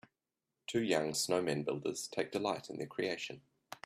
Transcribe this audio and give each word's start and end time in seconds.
Two 0.65 0.81
young 0.81 1.13
Snowman 1.13 1.61
builders 1.61 2.07
take 2.07 2.31
delight 2.31 2.71
in 2.71 2.79
their 2.79 2.87
creation. 2.87 3.43